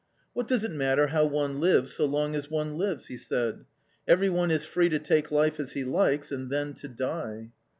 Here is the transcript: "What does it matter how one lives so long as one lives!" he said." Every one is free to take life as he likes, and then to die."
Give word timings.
"What 0.33 0.47
does 0.47 0.63
it 0.63 0.71
matter 0.71 1.09
how 1.09 1.25
one 1.25 1.59
lives 1.59 1.93
so 1.93 2.05
long 2.05 2.33
as 2.33 2.49
one 2.49 2.75
lives!" 2.75 3.05
he 3.05 3.17
said." 3.17 3.65
Every 4.07 4.29
one 4.31 4.49
is 4.49 4.65
free 4.65 4.89
to 4.89 4.97
take 4.97 5.29
life 5.29 5.59
as 5.59 5.73
he 5.73 5.83
likes, 5.83 6.31
and 6.31 6.49
then 6.49 6.73
to 6.73 6.87
die." 6.87 7.51